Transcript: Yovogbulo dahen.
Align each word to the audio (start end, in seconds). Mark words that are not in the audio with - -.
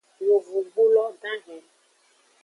Yovogbulo 0.27 1.03
dahen. 1.21 1.63